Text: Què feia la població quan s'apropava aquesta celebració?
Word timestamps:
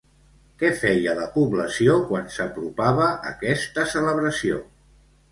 Què 0.61 0.69
feia 0.83 1.11
la 1.17 1.25
població 1.33 1.97
quan 2.07 2.31
s'apropava 2.35 3.09
aquesta 3.33 3.85
celebració? 3.93 4.57